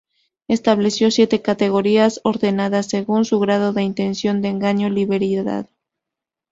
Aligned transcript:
Estableció 0.47 1.11
siete 1.11 1.43
categorías 1.43 2.21
ordenadas 2.23 2.87
según 2.87 3.23
su 3.23 3.39
grado 3.39 3.71
de 3.71 3.83
intención 3.83 4.41
de 4.41 4.47
engaño 4.49 4.85
deliberado. 4.89 5.69